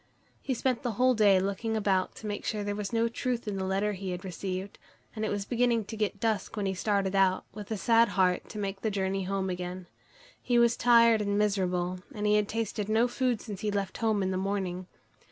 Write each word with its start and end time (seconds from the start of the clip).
He 0.41 0.55
spent 0.55 0.81
the 0.81 0.93
whole 0.93 1.13
day 1.13 1.39
looking 1.39 1.77
about 1.77 2.15
to 2.15 2.25
make 2.25 2.43
sure 2.43 2.63
there 2.63 2.73
was 2.75 2.91
no 2.91 3.07
truth 3.07 3.47
in 3.47 3.55
the 3.57 3.63
letter 3.65 3.93
he 3.93 4.09
had 4.09 4.25
received, 4.25 4.79
and 5.15 5.23
it 5.23 5.29
was 5.29 5.45
beginning 5.45 5.85
to 5.85 5.95
get 5.95 6.19
dusk 6.19 6.57
when 6.57 6.65
he 6.65 6.73
started 6.73 7.13
out, 7.15 7.45
with 7.53 7.69
a 7.69 7.77
sad 7.77 8.07
heart, 8.17 8.49
to 8.49 8.57
make 8.57 8.81
the 8.81 8.89
journey 8.89 9.25
home 9.25 9.47
again. 9.47 9.85
He 10.41 10.57
was 10.57 10.75
tired 10.75 11.21
and 11.21 11.37
miserable, 11.37 11.99
and 12.15 12.25
he 12.25 12.33
had 12.33 12.47
tasted 12.49 12.89
no 12.89 13.07
food 13.07 13.41
since 13.41 13.61
he 13.61 13.69
left 13.69 13.97
home 13.99 14.23
in 14.23 14.31
the 14.31 14.37
morning. 14.37 14.87